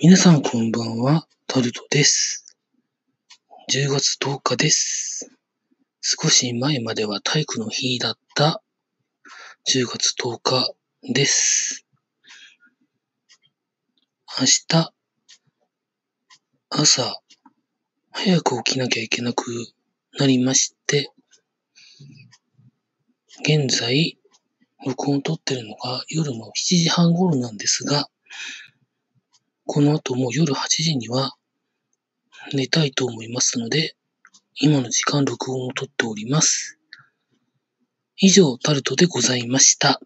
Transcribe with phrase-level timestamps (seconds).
[0.00, 2.56] 皆さんこんばんは、タルトです。
[3.68, 5.28] 10月10日です。
[6.00, 8.62] 少し前までは体育の日だった
[9.66, 10.72] 10月10日
[11.12, 11.84] です。
[14.40, 14.94] 明日、
[16.70, 17.20] 朝、
[18.12, 19.50] 早く起きなきゃいけなく
[20.16, 21.10] なりまして、
[23.40, 24.16] 現在、
[24.86, 28.08] 録音を撮ってるのが夜の7時半頃なんですが、
[29.70, 31.36] この後も夜8時には
[32.54, 33.96] 寝たいと思いますので、
[34.58, 36.78] 今の時間録音をとっております。
[38.16, 40.00] 以上、タルトでございました。